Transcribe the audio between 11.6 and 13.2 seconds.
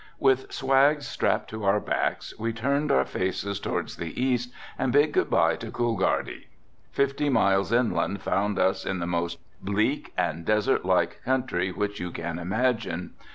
which you can imagine.